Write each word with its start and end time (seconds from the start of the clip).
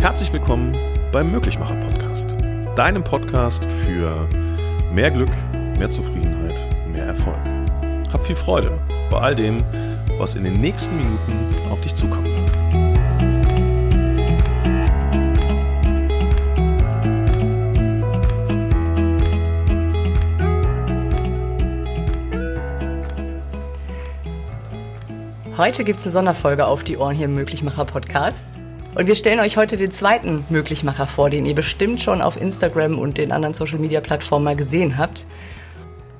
Herzlich 0.00 0.32
willkommen 0.32 0.74
beim 1.12 1.30
Möglichmacher 1.30 1.76
Podcast, 1.76 2.34
deinem 2.74 3.04
Podcast 3.04 3.62
für 3.66 4.26
mehr 4.94 5.10
Glück, 5.10 5.28
mehr 5.76 5.90
Zufriedenheit, 5.90 6.66
mehr 6.90 7.04
Erfolg. 7.04 7.36
Hab 8.10 8.24
viel 8.24 8.34
Freude 8.34 8.80
bei 9.10 9.18
all 9.18 9.34
dem, 9.34 9.62
was 10.16 10.36
in 10.36 10.44
den 10.44 10.58
nächsten 10.58 10.96
Minuten 10.96 11.70
auf 11.70 11.82
dich 11.82 11.94
zukommen 11.94 12.24
wird. 12.24 12.50
Heute 25.58 25.84
gibt 25.84 25.98
es 25.98 26.06
eine 26.06 26.12
Sonderfolge 26.12 26.64
auf 26.64 26.84
die 26.84 26.96
Ohren 26.96 27.14
hier 27.14 27.26
im 27.26 27.34
Möglichmacher 27.34 27.84
Podcast. 27.84 28.59
Und 28.92 29.06
wir 29.06 29.14
stellen 29.14 29.38
euch 29.38 29.56
heute 29.56 29.76
den 29.76 29.92
zweiten 29.92 30.44
Möglichmacher 30.48 31.06
vor, 31.06 31.30
den 31.30 31.46
ihr 31.46 31.54
bestimmt 31.54 32.00
schon 32.00 32.20
auf 32.20 32.40
Instagram 32.40 32.98
und 32.98 33.18
den 33.18 33.30
anderen 33.30 33.54
Social 33.54 33.78
Media 33.78 34.00
Plattformen 34.00 34.44
mal 34.44 34.56
gesehen 34.56 34.98
habt. 34.98 35.26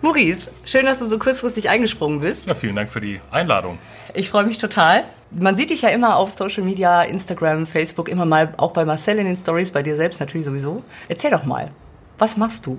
Maurice, 0.03 0.49
schön, 0.65 0.87
dass 0.87 1.01
du 1.01 1.09
so 1.09 1.19
kurzfristig 1.19 1.69
eingesprungen 1.69 2.21
bist. 2.21 2.49
Ja, 2.49 2.55
vielen 2.55 2.77
Dank 2.77 2.89
für 2.89 3.01
die 3.01 3.21
Einladung. 3.33 3.79
Ich 4.15 4.31
freue 4.31 4.45
mich 4.45 4.59
total. 4.59 5.03
Man 5.33 5.57
sieht 5.57 5.71
dich 5.71 5.83
ja 5.83 5.89
immer 5.89 6.17
auf 6.17 6.31
Social 6.31 6.63
Media, 6.63 7.03
Instagram, 7.03 7.67
Facebook, 7.67 8.09
immer 8.09 8.25
mal 8.25 8.55
auch 8.57 8.73
bei 8.73 8.85
Marcel 8.85 9.19
in 9.19 9.27
den 9.27 9.37
Stories, 9.37 9.73
bei 9.73 9.83
dir 9.83 9.97
selbst 9.97 10.21
natürlich 10.21 10.47
sowieso. 10.47 10.85
Erzähl 11.09 11.33
doch 11.33 11.45
mal, 11.45 11.73
was 12.19 12.37
machst 12.37 12.67
du? 12.67 12.79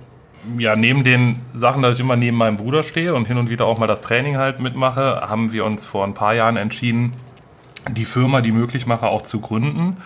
Ja, 0.58 0.76
neben 0.76 1.04
den 1.04 1.42
Sachen, 1.54 1.84
dass 1.84 1.96
ich 1.96 2.00
immer 2.00 2.16
neben 2.16 2.38
meinem 2.38 2.58
Bruder 2.58 2.84
stehe 2.84 3.14
und 3.14 3.26
hin 3.26 3.38
und 3.38 3.50
wieder 3.50 3.66
auch 3.66 3.78
mal 3.78 3.88
das 3.88 4.02
Training 4.02 4.38
halt 4.38 4.60
mitmache, 4.62 5.22
haben 5.22 5.52
wir 5.52 5.66
uns 5.66 5.86
vor 5.86 6.06
ein 6.06 6.14
paar 6.14 6.34
Jahren 6.34 6.58
entschieden, 6.58 7.14
die 7.90 8.06
Firma, 8.06 8.42
die 8.42 8.52
Möglichmacher 8.52 9.10
auch 9.10 9.22
zu 9.22 9.40
gründen. 9.40 9.98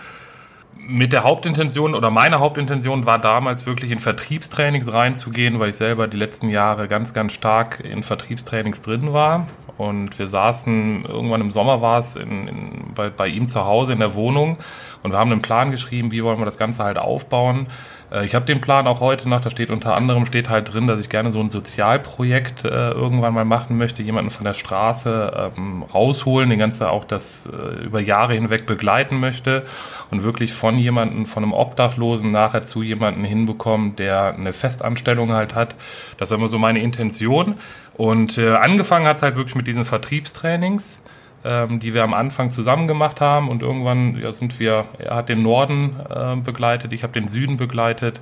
Mit 0.88 1.12
der 1.12 1.24
Hauptintention 1.24 1.94
oder 1.96 2.10
meine 2.10 2.38
Hauptintention 2.38 3.06
war 3.06 3.18
damals 3.18 3.66
wirklich 3.66 3.90
in 3.90 3.98
Vertriebstrainings 3.98 4.92
reinzugehen, 4.92 5.58
weil 5.58 5.70
ich 5.70 5.76
selber 5.76 6.06
die 6.06 6.16
letzten 6.16 6.48
Jahre 6.48 6.86
ganz, 6.86 7.12
ganz 7.12 7.32
stark 7.32 7.80
in 7.80 8.04
Vertriebstrainings 8.04 8.82
drin 8.82 9.12
war. 9.12 9.48
Und 9.78 10.18
wir 10.18 10.28
saßen, 10.28 11.04
irgendwann 11.04 11.40
im 11.40 11.50
Sommer 11.50 11.82
war 11.82 11.98
es, 11.98 12.14
in, 12.14 12.46
in, 12.46 12.94
bei, 12.94 13.10
bei 13.10 13.26
ihm 13.26 13.48
zu 13.48 13.64
Hause 13.64 13.94
in 13.94 13.98
der 13.98 14.14
Wohnung 14.14 14.58
und 15.02 15.12
wir 15.12 15.18
haben 15.18 15.30
einen 15.30 15.42
Plan 15.42 15.70
geschrieben, 15.70 16.10
wie 16.10 16.24
wollen 16.24 16.40
wir 16.40 16.44
das 16.44 16.58
Ganze 16.58 16.82
halt 16.82 16.98
aufbauen. 16.98 17.66
Äh, 18.10 18.24
ich 18.26 18.34
habe 18.34 18.44
den 18.44 18.60
Plan 18.60 18.86
auch 18.86 19.00
heute 19.00 19.28
noch, 19.28 19.40
da 19.40 19.50
steht 19.50 19.70
unter 19.70 19.96
anderem 19.96 20.26
steht 20.26 20.48
halt 20.48 20.72
drin, 20.72 20.86
dass 20.86 21.00
ich 21.00 21.08
gerne 21.08 21.32
so 21.32 21.40
ein 21.40 21.50
Sozialprojekt 21.50 22.64
äh, 22.64 22.90
irgendwann 22.90 23.34
mal 23.34 23.44
machen 23.44 23.78
möchte, 23.78 24.02
jemanden 24.02 24.30
von 24.30 24.44
der 24.44 24.54
Straße 24.54 25.52
ähm, 25.56 25.82
rausholen, 25.82 26.50
den 26.50 26.58
ganzen 26.58 26.86
auch 26.86 27.04
das 27.04 27.46
äh, 27.46 27.84
über 27.84 28.00
Jahre 28.00 28.34
hinweg 28.34 28.66
begleiten 28.66 29.18
möchte 29.20 29.66
und 30.10 30.22
wirklich 30.22 30.52
von 30.52 30.78
jemandem, 30.78 31.26
von 31.26 31.42
einem 31.42 31.52
Obdachlosen 31.52 32.30
nachher 32.30 32.62
zu 32.62 32.82
jemandem 32.82 33.24
hinbekommen, 33.24 33.96
der 33.96 34.34
eine 34.34 34.52
Festanstellung 34.52 35.32
halt 35.32 35.54
hat. 35.54 35.74
Das 36.18 36.30
war 36.30 36.38
immer 36.38 36.48
so 36.48 36.58
meine 36.58 36.80
Intention. 36.80 37.54
Und 37.94 38.36
äh, 38.36 38.54
angefangen 38.54 39.06
hat 39.06 39.16
es 39.16 39.22
halt 39.22 39.36
wirklich 39.36 39.54
mit 39.54 39.66
diesen 39.66 39.84
Vertriebstrainings 39.84 41.02
ähm, 41.46 41.80
die 41.80 41.94
wir 41.94 42.02
am 42.02 42.14
Anfang 42.14 42.50
zusammen 42.50 42.88
gemacht 42.88 43.20
haben. 43.20 43.48
Und 43.48 43.62
irgendwann 43.62 44.18
ja, 44.18 44.32
sind 44.32 44.58
wir, 44.58 44.86
er 44.98 45.16
hat 45.16 45.28
den 45.28 45.42
Norden 45.42 46.00
äh, 46.10 46.36
begleitet, 46.36 46.92
ich 46.92 47.02
habe 47.02 47.12
den 47.12 47.28
Süden 47.28 47.56
begleitet. 47.56 48.20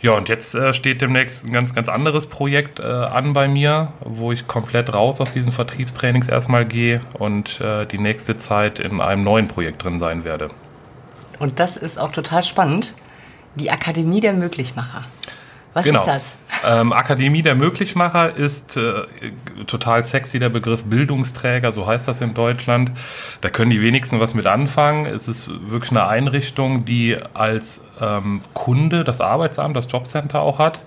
Ja, 0.00 0.12
und 0.12 0.28
jetzt 0.28 0.54
äh, 0.54 0.74
steht 0.74 1.00
demnächst 1.00 1.46
ein 1.46 1.52
ganz, 1.52 1.74
ganz 1.74 1.88
anderes 1.88 2.26
Projekt 2.26 2.78
äh, 2.78 2.82
an 2.82 3.32
bei 3.32 3.48
mir, 3.48 3.92
wo 4.00 4.32
ich 4.32 4.46
komplett 4.46 4.92
raus 4.92 5.18
aus 5.20 5.32
diesen 5.32 5.50
Vertriebstrainings 5.50 6.28
erstmal 6.28 6.66
gehe 6.66 7.00
und 7.14 7.60
äh, 7.62 7.86
die 7.86 7.96
nächste 7.96 8.36
Zeit 8.36 8.80
in 8.80 9.00
einem 9.00 9.24
neuen 9.24 9.48
Projekt 9.48 9.82
drin 9.82 9.98
sein 9.98 10.24
werde. 10.24 10.50
Und 11.38 11.58
das 11.58 11.78
ist 11.78 11.98
auch 11.98 12.12
total 12.12 12.42
spannend. 12.42 12.92
Die 13.54 13.70
Akademie 13.70 14.20
der 14.20 14.34
Möglichmacher. 14.34 15.04
Was 15.72 15.84
genau. 15.84 16.00
ist 16.00 16.06
das? 16.06 16.34
Ähm, 16.66 16.92
Akademie 16.92 17.42
der 17.42 17.54
Möglichmacher 17.54 18.34
ist 18.36 18.76
äh, 18.76 19.02
total 19.66 20.02
sexy, 20.02 20.38
der 20.38 20.48
Begriff 20.48 20.84
Bildungsträger, 20.84 21.72
so 21.72 21.86
heißt 21.86 22.08
das 22.08 22.20
in 22.20 22.34
Deutschland. 22.34 22.92
Da 23.40 23.50
können 23.50 23.70
die 23.70 23.82
wenigsten 23.82 24.20
was 24.20 24.34
mit 24.34 24.46
anfangen. 24.46 25.06
Es 25.06 25.28
ist 25.28 25.50
wirklich 25.68 25.90
eine 25.90 26.06
Einrichtung, 26.06 26.84
die 26.84 27.16
als 27.34 27.82
ähm, 28.00 28.40
Kunde 28.54 29.04
das 29.04 29.20
Arbeitsamt, 29.20 29.76
das 29.76 29.90
Jobcenter 29.90 30.40
auch 30.40 30.58
hat. 30.58 30.82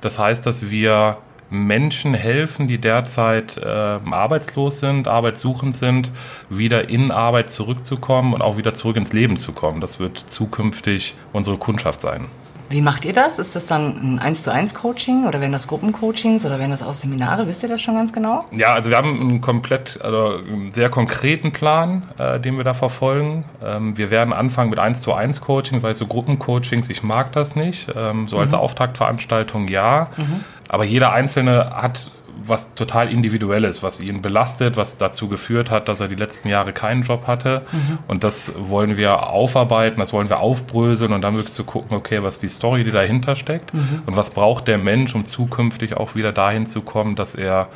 Das 0.00 0.18
heißt, 0.18 0.44
dass 0.46 0.70
wir 0.70 1.18
Menschen 1.48 2.14
helfen, 2.14 2.68
die 2.68 2.78
derzeit 2.78 3.56
äh, 3.56 3.66
arbeitslos 3.66 4.80
sind, 4.80 5.06
arbeitssuchend 5.08 5.76
sind, 5.76 6.10
wieder 6.50 6.88
in 6.88 7.10
Arbeit 7.10 7.50
zurückzukommen 7.50 8.34
und 8.34 8.42
auch 8.42 8.56
wieder 8.56 8.74
zurück 8.74 8.96
ins 8.96 9.12
Leben 9.12 9.36
zu 9.36 9.52
kommen. 9.52 9.80
Das 9.80 10.00
wird 10.00 10.18
zukünftig 10.18 11.14
unsere 11.32 11.56
Kundschaft 11.56 12.00
sein. 12.00 12.28
Wie 12.68 12.80
macht 12.80 13.04
ihr 13.04 13.12
das? 13.12 13.38
Ist 13.38 13.54
das 13.54 13.66
dann 13.66 14.16
ein 14.16 14.18
1 14.18 14.42
zu 14.42 14.52
1 14.52 14.74
Coaching 14.74 15.26
oder 15.26 15.40
werden 15.40 15.52
das 15.52 15.68
Gruppencoachings 15.68 16.44
oder 16.44 16.58
werden 16.58 16.72
das 16.72 16.82
auch 16.82 16.94
Seminare? 16.94 17.46
Wisst 17.46 17.62
ihr 17.62 17.68
das 17.68 17.80
schon 17.80 17.94
ganz 17.94 18.12
genau? 18.12 18.44
Ja, 18.50 18.74
also 18.74 18.90
wir 18.90 18.96
haben 18.96 19.20
einen 19.20 19.40
komplett, 19.40 20.00
also 20.02 20.38
einen 20.38 20.72
sehr 20.72 20.88
konkreten 20.88 21.52
Plan, 21.52 22.02
äh, 22.18 22.40
den 22.40 22.56
wir 22.56 22.64
da 22.64 22.74
verfolgen. 22.74 23.44
Ähm, 23.64 23.96
wir 23.96 24.10
werden 24.10 24.32
anfangen 24.32 24.70
mit 24.70 24.78
1 24.78 25.00
zu 25.00 25.12
1 25.12 25.40
Coaching, 25.40 25.82
weil 25.82 25.94
so 25.94 26.06
Gruppencoachings, 26.06 26.90
ich 26.90 27.02
mag 27.02 27.32
das 27.32 27.54
nicht. 27.54 27.88
Ähm, 27.94 28.26
so 28.26 28.38
als 28.38 28.50
mhm. 28.50 28.58
Auftaktveranstaltung 28.58 29.68
ja. 29.68 30.08
Mhm. 30.16 30.44
Aber 30.68 30.84
jeder 30.84 31.12
Einzelne 31.12 31.70
hat 31.70 32.10
was 32.44 32.74
total 32.74 33.10
individuelles, 33.10 33.82
was 33.82 34.00
ihn 34.00 34.22
belastet, 34.22 34.76
was 34.76 34.98
dazu 34.98 35.28
geführt 35.28 35.70
hat, 35.70 35.88
dass 35.88 36.00
er 36.00 36.08
die 36.08 36.14
letzten 36.14 36.48
Jahre 36.48 36.72
keinen 36.72 37.02
Job 37.02 37.26
hatte. 37.26 37.62
Mhm. 37.72 37.98
Und 38.08 38.24
das 38.24 38.52
wollen 38.56 38.96
wir 38.96 39.28
aufarbeiten, 39.28 40.00
das 40.00 40.12
wollen 40.12 40.28
wir 40.28 40.40
aufbröseln 40.40 41.12
und 41.12 41.22
dann 41.22 41.34
wirklich 41.34 41.54
zu 41.54 41.64
gucken, 41.64 41.96
okay, 41.96 42.22
was 42.22 42.34
ist 42.34 42.42
die 42.42 42.48
Story, 42.48 42.84
die 42.84 42.90
dahinter 42.90 43.36
steckt 43.36 43.72
mhm. 43.72 44.02
und 44.06 44.16
was 44.16 44.30
braucht 44.30 44.68
der 44.68 44.78
Mensch, 44.78 45.14
um 45.14 45.26
zukünftig 45.26 45.96
auch 45.96 46.14
wieder 46.14 46.32
dahin 46.32 46.66
zu 46.66 46.82
kommen, 46.82 47.16
dass 47.16 47.34
er 47.34 47.68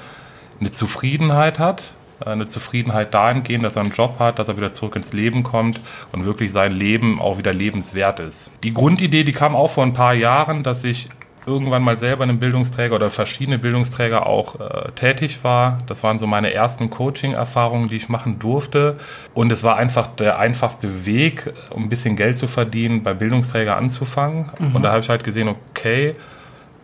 eine 0.60 0.70
Zufriedenheit 0.70 1.58
hat, 1.58 1.94
eine 2.24 2.46
Zufriedenheit 2.46 3.14
dahingehend, 3.14 3.64
dass 3.64 3.76
er 3.76 3.82
einen 3.82 3.92
Job 3.92 4.18
hat, 4.18 4.38
dass 4.38 4.48
er 4.48 4.56
wieder 4.56 4.72
zurück 4.72 4.96
ins 4.96 5.12
Leben 5.12 5.42
kommt 5.42 5.80
und 6.12 6.24
wirklich 6.24 6.52
sein 6.52 6.72
Leben 6.72 7.20
auch 7.20 7.38
wieder 7.38 7.52
lebenswert 7.52 8.20
ist. 8.20 8.50
Die 8.62 8.74
Grundidee, 8.74 9.24
die 9.24 9.32
kam 9.32 9.56
auch 9.56 9.70
vor 9.70 9.84
ein 9.84 9.94
paar 9.94 10.14
Jahren, 10.14 10.62
dass 10.62 10.84
ich 10.84 11.08
irgendwann 11.46 11.82
mal 11.82 11.98
selber 11.98 12.24
in 12.24 12.30
einem 12.30 12.38
Bildungsträger 12.38 12.94
oder 12.94 13.10
verschiedene 13.10 13.58
Bildungsträger 13.58 14.26
auch 14.26 14.60
äh, 14.60 14.92
tätig 14.92 15.42
war. 15.42 15.78
Das 15.86 16.02
waren 16.02 16.18
so 16.18 16.26
meine 16.26 16.52
ersten 16.52 16.90
Coaching-Erfahrungen, 16.90 17.88
die 17.88 17.96
ich 17.96 18.08
machen 18.08 18.38
durfte. 18.38 18.98
Und 19.34 19.50
es 19.50 19.64
war 19.64 19.76
einfach 19.76 20.06
der 20.06 20.38
einfachste 20.38 21.06
Weg, 21.06 21.52
um 21.70 21.84
ein 21.84 21.88
bisschen 21.88 22.16
Geld 22.16 22.38
zu 22.38 22.46
verdienen, 22.46 23.02
bei 23.02 23.14
Bildungsträger 23.14 23.76
anzufangen. 23.76 24.50
Mhm. 24.58 24.76
Und 24.76 24.82
da 24.82 24.90
habe 24.90 25.00
ich 25.00 25.08
halt 25.08 25.24
gesehen, 25.24 25.48
okay, 25.48 26.14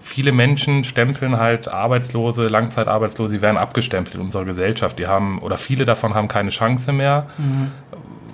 viele 0.00 0.32
Menschen 0.32 0.84
stempeln 0.84 1.38
halt 1.38 1.68
Arbeitslose, 1.68 2.48
Langzeitarbeitslose, 2.48 3.34
die 3.34 3.42
werden 3.42 3.56
abgestempelt 3.56 4.14
in 4.14 4.22
unserer 4.22 4.44
Gesellschaft. 4.44 4.98
Die 4.98 5.06
haben, 5.06 5.40
oder 5.40 5.58
viele 5.58 5.84
davon 5.84 6.14
haben 6.14 6.28
keine 6.28 6.50
Chance 6.50 6.92
mehr. 6.92 7.26
Mhm. 7.36 7.72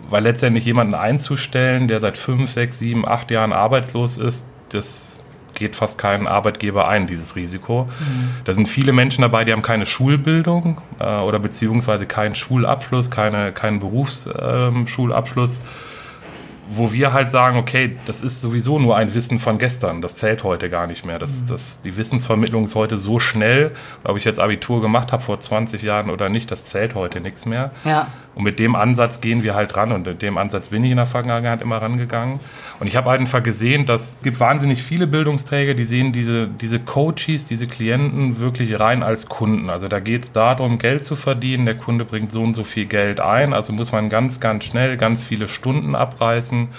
Weil 0.08 0.24
letztendlich 0.24 0.66
jemanden 0.66 0.94
einzustellen, 0.94 1.88
der 1.88 2.00
seit 2.00 2.18
fünf, 2.18 2.50
sechs, 2.52 2.78
sieben, 2.78 3.08
acht 3.08 3.30
Jahren 3.30 3.52
arbeitslos 3.52 4.18
ist, 4.18 4.46
das 4.68 5.16
geht 5.62 5.76
fast 5.76 5.96
kein 5.96 6.26
Arbeitgeber 6.26 6.88
ein, 6.88 7.06
dieses 7.06 7.36
Risiko. 7.36 7.84
Mhm. 7.84 8.30
Da 8.44 8.52
sind 8.52 8.68
viele 8.68 8.92
Menschen 8.92 9.22
dabei, 9.22 9.44
die 9.44 9.52
haben 9.52 9.62
keine 9.62 9.86
Schulbildung 9.86 10.80
äh, 10.98 11.20
oder 11.20 11.38
beziehungsweise 11.38 12.04
keinen 12.06 12.34
Schulabschluss, 12.34 13.10
keine, 13.10 13.52
keinen 13.52 13.78
Berufsschulabschluss. 13.78 15.56
Ähm, 15.58 15.62
wo 16.68 16.92
wir 16.92 17.12
halt 17.12 17.30
sagen, 17.30 17.58
okay, 17.58 17.96
das 18.06 18.22
ist 18.22 18.40
sowieso 18.40 18.78
nur 18.78 18.96
ein 18.96 19.14
Wissen 19.14 19.38
von 19.38 19.58
gestern, 19.58 20.00
das 20.00 20.14
zählt 20.14 20.42
heute 20.42 20.70
gar 20.70 20.86
nicht 20.86 21.04
mehr. 21.04 21.18
Das, 21.18 21.42
mhm. 21.42 21.46
das, 21.48 21.82
die 21.82 21.96
Wissensvermittlung 21.96 22.64
ist 22.64 22.74
heute 22.74 22.98
so 22.98 23.18
schnell, 23.18 23.72
ob 24.04 24.16
ich 24.16 24.24
jetzt 24.24 24.40
Abitur 24.40 24.80
gemacht 24.80 25.12
habe 25.12 25.22
vor 25.22 25.38
20 25.38 25.82
Jahren 25.82 26.08
oder 26.08 26.28
nicht, 26.28 26.50
das 26.50 26.64
zählt 26.64 26.94
heute 26.94 27.20
nichts 27.20 27.46
mehr. 27.46 27.72
Ja. 27.84 28.08
Und 28.34 28.44
mit 28.44 28.58
dem 28.58 28.74
Ansatz 28.74 29.20
gehen 29.20 29.42
wir 29.42 29.54
halt 29.54 29.76
ran 29.76 29.92
und 29.92 30.06
mit 30.06 30.22
dem 30.22 30.38
Ansatz 30.38 30.68
bin 30.68 30.82
ich 30.84 30.90
in 30.90 30.96
der 30.96 31.06
Vergangenheit 31.06 31.60
immer 31.60 31.82
rangegangen. 31.82 32.40
Und 32.82 32.88
ich 32.88 32.96
habe 32.96 33.12
einfach 33.12 33.44
gesehen, 33.44 33.86
dass 33.86 34.14
es 34.14 34.22
gibt 34.22 34.40
wahnsinnig 34.40 34.82
viele 34.82 35.06
Bildungsträger, 35.06 35.74
die 35.74 35.84
sehen 35.84 36.12
diese, 36.12 36.48
diese 36.48 36.80
Coaches, 36.80 37.46
diese 37.46 37.68
Klienten 37.68 38.40
wirklich 38.40 38.80
rein 38.80 39.04
als 39.04 39.28
Kunden. 39.28 39.70
Also 39.70 39.86
da 39.86 40.00
geht 40.00 40.24
es 40.24 40.32
darum, 40.32 40.78
Geld 40.78 41.04
zu 41.04 41.14
verdienen. 41.14 41.64
Der 41.64 41.76
Kunde 41.76 42.04
bringt 42.04 42.32
so 42.32 42.42
und 42.42 42.54
so 42.54 42.64
viel 42.64 42.86
Geld 42.86 43.20
ein. 43.20 43.52
Also 43.52 43.72
muss 43.72 43.92
man 43.92 44.08
ganz, 44.08 44.40
ganz 44.40 44.64
schnell 44.64 44.96
ganz 44.96 45.22
viele 45.22 45.46
Stunden 45.46 45.94
abreißen. 45.94 46.70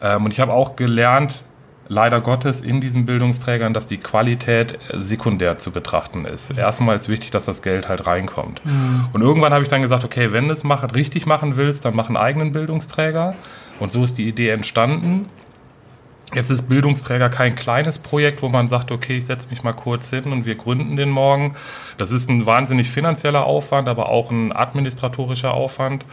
Ähm, 0.00 0.24
und 0.24 0.30
ich 0.30 0.40
habe 0.40 0.54
auch 0.54 0.76
gelernt, 0.76 1.44
leider 1.88 2.22
Gottes 2.22 2.62
in 2.62 2.80
diesen 2.80 3.04
Bildungsträgern, 3.04 3.74
dass 3.74 3.86
die 3.86 3.98
Qualität 3.98 4.78
sekundär 4.94 5.58
zu 5.58 5.72
betrachten 5.72 6.24
ist. 6.24 6.56
Erstmal 6.56 6.96
ist 6.96 7.10
wichtig, 7.10 7.32
dass 7.32 7.44
das 7.44 7.60
Geld 7.60 7.90
halt 7.90 8.06
reinkommt. 8.06 8.64
Mhm. 8.64 9.08
Und 9.12 9.20
irgendwann 9.20 9.52
habe 9.52 9.62
ich 9.62 9.68
dann 9.68 9.82
gesagt, 9.82 10.04
okay, 10.04 10.32
wenn 10.32 10.48
du 10.48 10.54
es 10.54 10.64
richtig 10.94 11.26
machen 11.26 11.56
willst, 11.56 11.84
dann 11.84 11.94
mach 11.94 12.06
einen 12.06 12.16
eigenen 12.16 12.52
Bildungsträger. 12.52 13.34
Und 13.80 13.92
so 13.92 14.04
ist 14.04 14.18
die 14.18 14.28
Idee 14.28 14.50
entstanden. 14.50 15.28
Jetzt 16.34 16.50
ist 16.50 16.68
Bildungsträger 16.68 17.28
kein 17.28 17.54
kleines 17.54 17.98
Projekt, 17.98 18.42
wo 18.42 18.48
man 18.48 18.66
sagt, 18.66 18.90
okay, 18.90 19.18
ich 19.18 19.26
setze 19.26 19.48
mich 19.50 19.62
mal 19.62 19.72
kurz 19.72 20.10
hin 20.10 20.32
und 20.32 20.46
wir 20.46 20.56
gründen 20.56 20.96
den 20.96 21.10
morgen. 21.10 21.54
Das 21.96 22.10
ist 22.10 22.28
ein 22.28 22.44
wahnsinnig 22.46 22.90
finanzieller 22.90 23.44
Aufwand, 23.44 23.88
aber 23.88 24.08
auch 24.08 24.30
ein 24.30 24.52
administratorischer 24.54 25.52
Aufwand. 25.54 26.04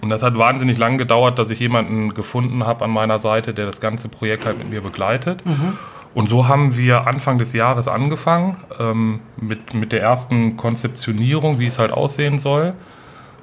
Und 0.00 0.10
das 0.10 0.22
hat 0.22 0.38
wahnsinnig 0.38 0.78
lang 0.78 0.96
gedauert, 0.96 1.38
dass 1.38 1.50
ich 1.50 1.60
jemanden 1.60 2.14
gefunden 2.14 2.64
habe 2.66 2.84
an 2.84 2.90
meiner 2.90 3.18
Seite, 3.18 3.52
der 3.52 3.66
das 3.66 3.80
ganze 3.80 4.08
Projekt 4.08 4.46
halt 4.46 4.58
mit 4.58 4.70
mir 4.70 4.80
begleitet. 4.80 5.44
Mhm. 5.44 5.76
Und 6.14 6.28
so 6.28 6.48
haben 6.48 6.76
wir 6.76 7.06
Anfang 7.06 7.38
des 7.38 7.52
Jahres 7.52 7.88
angefangen 7.88 8.56
ähm, 8.78 9.20
mit, 9.36 9.74
mit 9.74 9.92
der 9.92 10.02
ersten 10.02 10.56
Konzeptionierung, 10.56 11.58
wie 11.58 11.66
es 11.66 11.78
halt 11.78 11.92
aussehen 11.92 12.38
soll. 12.38 12.74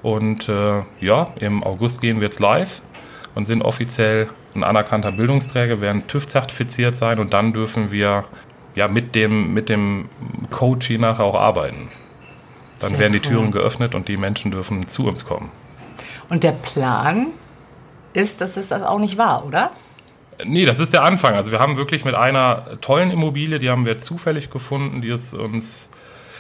Und 0.01 0.49
äh, 0.49 0.83
ja, 0.99 1.27
im 1.39 1.63
August 1.63 2.01
gehen 2.01 2.19
wir 2.19 2.27
jetzt 2.27 2.39
live 2.39 2.81
und 3.39 3.45
sind 3.45 3.61
offiziell 3.61 4.29
ein 4.53 4.65
anerkannter 4.65 5.13
Bildungsträger, 5.13 5.79
werden 5.79 6.07
TÜV-zertifiziert 6.07 6.97
sein 6.97 7.19
und 7.19 7.33
dann 7.33 7.53
dürfen 7.53 7.89
wir 7.89 8.25
ja 8.75 8.89
mit 8.89 9.15
dem, 9.15 9.53
mit 9.53 9.69
dem 9.69 10.09
Coach 10.51 10.89
nachher 10.89 11.23
auch 11.23 11.35
arbeiten. 11.35 11.87
Dann 12.81 12.91
Sehr 12.91 12.99
werden 12.99 13.13
die 13.13 13.21
Türen 13.21 13.51
geöffnet 13.51 13.95
und 13.95 14.09
die 14.09 14.17
Menschen 14.17 14.51
dürfen 14.51 14.89
zu 14.89 15.07
uns 15.07 15.23
kommen. 15.23 15.51
Und 16.29 16.43
der 16.43 16.51
Plan 16.51 17.27
ist, 18.11 18.41
dass 18.41 18.57
es 18.57 18.67
das 18.67 18.83
auch 18.83 18.99
nicht 18.99 19.17
war, 19.17 19.45
oder? 19.45 19.71
Nee, 20.43 20.65
das 20.65 20.81
ist 20.81 20.91
der 20.91 21.03
Anfang. 21.03 21.35
Also 21.35 21.53
wir 21.53 21.59
haben 21.59 21.77
wirklich 21.77 22.03
mit 22.03 22.15
einer 22.15 22.81
tollen 22.81 23.09
Immobilie, 23.09 23.59
die 23.59 23.69
haben 23.69 23.85
wir 23.85 23.99
zufällig 23.99 24.49
gefunden, 24.49 25.01
die 25.01 25.09
ist 25.09 25.33
uns 25.33 25.89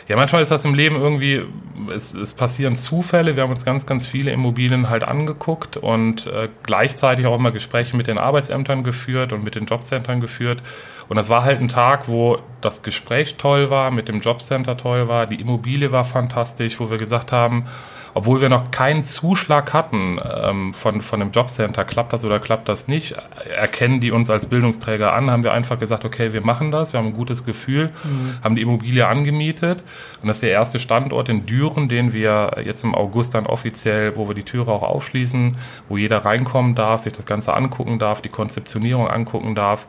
ja, 0.09 0.15
manchmal 0.15 0.41
ist 0.41 0.49
das 0.49 0.65
im 0.65 0.73
Leben 0.73 0.95
irgendwie, 0.95 1.43
es, 1.93 2.15
es, 2.15 2.33
passieren 2.33 2.75
Zufälle. 2.75 3.35
Wir 3.35 3.43
haben 3.43 3.51
uns 3.51 3.63
ganz, 3.63 3.85
ganz 3.85 4.07
viele 4.07 4.31
Immobilien 4.31 4.89
halt 4.89 5.03
angeguckt 5.03 5.77
und 5.77 6.25
äh, 6.25 6.49
gleichzeitig 6.63 7.27
auch 7.27 7.35
immer 7.35 7.51
Gespräche 7.51 7.95
mit 7.95 8.07
den 8.07 8.17
Arbeitsämtern 8.17 8.83
geführt 8.83 9.33
und 9.33 9.43
mit 9.43 9.53
den 9.53 9.67
Jobcentern 9.67 10.19
geführt. 10.19 10.63
Und 11.09 11.17
das 11.17 11.29
war 11.29 11.43
halt 11.43 11.61
ein 11.61 11.67
Tag, 11.67 12.07
wo 12.07 12.39
das 12.59 12.81
Gespräch 12.81 13.37
toll 13.37 13.69
war, 13.69 13.91
mit 13.91 14.07
dem 14.07 14.21
Jobcenter 14.21 14.77
toll 14.77 15.07
war, 15.07 15.27
die 15.27 15.39
Immobilie 15.39 15.91
war 15.91 16.03
fantastisch, 16.03 16.79
wo 16.79 16.89
wir 16.89 16.97
gesagt 16.97 17.31
haben, 17.31 17.67
obwohl 18.13 18.41
wir 18.41 18.49
noch 18.49 18.71
keinen 18.71 19.03
Zuschlag 19.03 19.73
hatten 19.73 20.19
ähm, 20.23 20.73
von, 20.73 21.01
von 21.01 21.19
dem 21.19 21.31
Jobcenter, 21.31 21.83
klappt 21.83 22.13
das 22.13 22.25
oder 22.25 22.39
klappt 22.39 22.69
das 22.69 22.87
nicht, 22.87 23.15
erkennen 23.55 23.99
die 23.99 24.11
uns 24.11 24.29
als 24.29 24.47
Bildungsträger 24.47 25.13
an, 25.13 25.29
haben 25.29 25.43
wir 25.43 25.53
einfach 25.53 25.79
gesagt, 25.79 26.05
okay, 26.05 26.33
wir 26.33 26.41
machen 26.41 26.71
das, 26.71 26.93
wir 26.93 26.99
haben 26.99 27.07
ein 27.07 27.13
gutes 27.13 27.45
Gefühl, 27.45 27.89
mhm. 28.03 28.37
haben 28.43 28.55
die 28.55 28.61
Immobilie 28.61 29.07
angemietet 29.07 29.83
und 30.21 30.27
das 30.27 30.37
ist 30.37 30.43
der 30.43 30.51
erste 30.51 30.79
Standort 30.79 31.29
in 31.29 31.45
Düren, 31.45 31.89
den 31.89 32.13
wir 32.13 32.57
jetzt 32.63 32.83
im 32.83 32.95
August 32.95 33.35
dann 33.35 33.45
offiziell, 33.45 34.15
wo 34.15 34.27
wir 34.27 34.35
die 34.35 34.43
Türe 34.43 34.71
auch 34.71 34.83
aufschließen, 34.83 35.57
wo 35.87 35.97
jeder 35.97 36.25
reinkommen 36.25 36.75
darf, 36.75 37.01
sich 37.01 37.13
das 37.13 37.25
Ganze 37.25 37.53
angucken 37.53 37.99
darf, 37.99 38.21
die 38.21 38.29
Konzeptionierung 38.29 39.07
angucken 39.07 39.55
darf. 39.55 39.87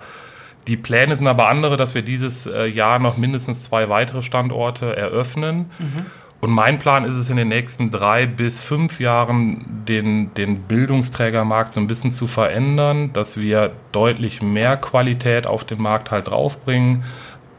Die 0.67 0.77
Pläne 0.77 1.17
sind 1.17 1.27
aber 1.27 1.49
andere, 1.49 1.77
dass 1.77 1.95
wir 1.95 2.03
dieses 2.03 2.47
äh, 2.47 2.67
Jahr 2.67 2.99
noch 2.99 3.17
mindestens 3.17 3.65
zwei 3.65 3.89
weitere 3.89 4.23
Standorte 4.23 4.95
eröffnen. 4.95 5.71
Mhm. 5.79 6.07
Und 6.41 6.51
mein 6.51 6.79
Plan 6.79 7.05
ist 7.05 7.17
es 7.17 7.29
in 7.29 7.37
den 7.37 7.49
nächsten 7.49 7.91
drei 7.91 8.25
bis 8.25 8.61
fünf 8.61 8.99
Jahren, 8.99 9.85
den, 9.87 10.33
den 10.35 10.63
Bildungsträgermarkt 10.63 11.75
so 11.75 11.81
ein 11.81 11.87
bisschen 11.87 12.13
zu 12.13 12.27
verändern, 12.27 13.13
dass 13.13 13.39
wir 13.39 13.73
deutlich 13.93 14.41
mehr 14.41 14.79
Qualität 14.79 15.47
auf 15.47 15.65
den 15.65 15.83
Markt 15.83 16.11
halt 16.11 16.29
draufbringen 16.29 17.05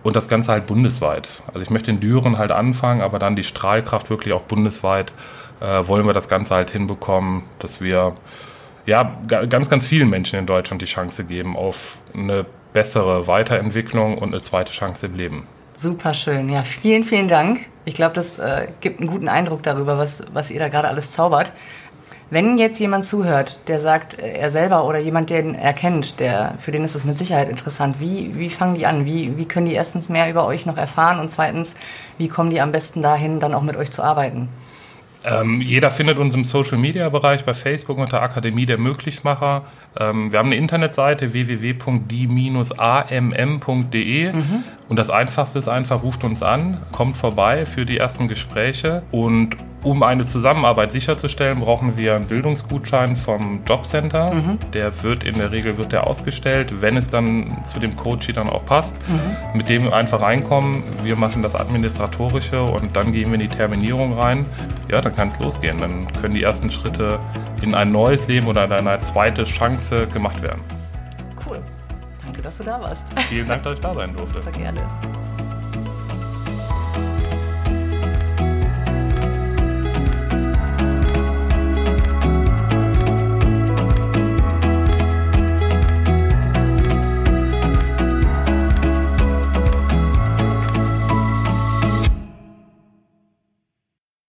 und 0.02 0.16
das 0.16 0.30
Ganze 0.30 0.52
halt 0.52 0.66
bundesweit. 0.66 1.44
Also 1.48 1.62
ich 1.62 1.70
möchte 1.70 1.92
in 1.92 2.00
Düren 2.00 2.40
halt 2.40 2.52
anfangen, 2.52 3.02
aber 3.02 3.20
dann 3.20 3.36
die 3.36 3.44
Strahlkraft 3.44 4.10
wirklich 4.10 4.34
auch 4.34 4.42
bundesweit 4.42 5.14
äh, 5.60 5.88
wollen 5.88 6.08
wir 6.08 6.14
das 6.14 6.28
Ganze 6.28 6.56
halt 6.56 6.72
hinbekommen, 6.72 7.44
dass 7.60 7.82
wir 7.82 8.16
ja 8.88 9.16
ganz, 9.28 9.70
ganz 9.70 9.86
vielen 9.86 10.10
Menschen 10.10 10.40
in 10.40 10.48
Deutschland 10.48 10.82
die 10.82 10.88
Chance 10.88 11.26
geben 11.26 11.56
auf 11.56 12.00
eine 12.16 12.48
bessere 12.74 13.28
Weiterentwicklung 13.28 14.18
und 14.18 14.30
eine 14.30 14.42
zweite 14.42 14.72
Chance 14.72 15.06
im 15.06 15.16
Leben. 15.16 15.48
Super 15.74 16.16
schön. 16.16 16.50
Ja, 16.50 16.64
vielen, 16.64 17.04
vielen 17.04 17.28
Dank. 17.28 17.71
Ich 17.86 17.94
glaube, 17.96 18.14
das 18.14 18.38
äh, 18.38 18.68
gibt 18.80 19.00
einen 19.00 19.10
guten 19.10 19.28
Eindruck 19.28 19.64
darüber, 19.64 19.98
was, 19.98 20.24
was 20.34 20.52
ihr 20.52 20.60
da 20.60 20.70
gerade 20.70 20.88
alles 20.88 21.12
zaubert. 21.12 21.52
Wenn 22.30 22.58
jetzt 22.58 22.80
jemand 22.80 23.06
zuhört, 23.06 23.60
der 23.68 23.82
sagt, 23.82 24.22
äh, 24.22 24.38
er 24.38 24.52
selber 24.52 24.86
oder 24.86 25.00
jemand, 25.00 25.30
den 25.30 25.56
er 25.56 25.74
kennt, 25.74 26.20
der, 26.20 26.56
für 26.60 26.72
den 26.72 26.86
ist 26.86 26.96
es 26.96 27.06
mit 27.06 27.18
Sicherheit 27.18 27.50
interessant, 27.50 28.00
wie, 28.00 28.38
wie 28.38 28.50
fangen 28.50 28.76
die 28.76 28.86
an? 28.86 29.06
Wie, 29.06 29.38
wie 29.38 29.46
können 29.46 29.66
die 29.66 29.74
erstens 29.74 30.10
mehr 30.10 30.30
über 30.30 30.46
euch 30.46 30.66
noch 30.66 30.78
erfahren 30.78 31.20
und 31.20 31.30
zweitens, 31.30 31.74
wie 32.18 32.30
kommen 32.30 32.50
die 32.50 32.62
am 32.62 32.72
besten 32.72 33.02
dahin, 33.02 33.40
dann 33.40 33.54
auch 33.54 33.64
mit 33.64 33.76
euch 33.76 33.92
zu 33.92 34.04
arbeiten? 34.04 34.48
Ähm, 35.24 35.62
jeder 35.62 35.92
findet 35.92 36.18
uns 36.18 36.34
im 36.34 36.44
Social 36.46 36.80
Media 36.80 37.08
Bereich 37.10 37.46
bei 37.46 37.54
Facebook 37.54 38.00
unter 38.00 38.22
Akademie 38.22 38.66
der 38.66 38.78
Möglichmacher. 38.78 39.64
Ähm, 40.00 40.32
wir 40.32 40.40
haben 40.40 40.48
eine 40.48 40.56
Internetseite 40.56 41.34
www.die-amm.de 41.34 44.34
mhm. 44.34 44.64
und 44.90 44.98
das 44.98 45.12
Einfachste 45.12 45.60
ist 45.60 45.68
einfach, 45.68 46.02
ruft 46.02 46.24
uns 46.24 46.42
an, 46.42 46.80
kommt 46.92 47.18
vorbei 47.18 47.66
für 47.66 47.86
die 47.86 47.98
ersten 47.98 48.28
Gespräche 48.28 49.04
und 49.12 49.58
um 49.84 50.04
eine 50.04 50.26
Zusammenarbeit 50.26 50.92
sicherzustellen, 50.92 51.60
brauchen 51.60 51.98
wir 51.98 52.16
einen 52.16 52.28
Bildungsgutschein 52.28 53.16
vom 53.16 53.62
Jobcenter. 53.68 54.34
Mhm. 54.34 54.60
Der 54.74 55.04
wird 55.04 55.24
in 55.24 55.36
der 55.36 55.52
Regel 55.52 55.78
wird 55.78 55.92
der 55.92 56.08
ausgestellt, 56.08 56.82
wenn 56.82 56.98
es 56.98 57.10
dann 57.10 57.64
zu 57.66 57.80
dem 57.80 57.96
Coach 57.96 58.32
dann 58.34 58.50
auch 58.50 58.66
passt. 58.66 58.96
Mhm. 59.10 59.58
Mit 59.58 59.70
dem 59.70 59.84
wir 59.86 59.96
einfach 59.96 60.22
reinkommen. 60.22 60.84
Wir 61.04 61.16
machen 61.16 61.42
das 61.42 61.56
Administratorische 61.56 62.62
und 62.62 62.96
dann 62.96 63.12
gehen 63.12 63.30
wir 63.32 63.36
in 63.36 63.50
die 63.50 63.56
Terminierung 63.56 64.18
rein. 64.18 64.46
Ja, 64.90 65.02
dann 65.02 65.16
kann 65.16 65.30
es 65.30 65.40
losgehen. 65.40 65.80
Dann 65.80 66.12
können 66.22 66.36
die 66.36 66.44
ersten 66.44 66.72
Schritte 66.72 67.20
in 67.62 67.74
ein 67.76 67.92
neues 67.92 68.28
Leben 68.28 68.48
oder 68.48 68.66
in 68.66 68.72
eine 68.72 69.00
zweite 69.00 69.46
Chance 69.46 70.08
gemacht 70.08 70.42
werden. 70.42 70.62
Cool. 71.48 71.60
Danke, 72.24 72.42
dass 72.42 72.58
du 72.58 72.64
da 72.64 72.80
warst. 72.80 73.08
Vielen 73.30 73.48
Dank, 73.48 73.64
dass 73.64 73.74
ich 73.74 73.82
da 73.82 73.94
sein 73.94 74.14
durfte. 74.14 74.42
Super 74.42 74.58
gerne. 74.58 74.82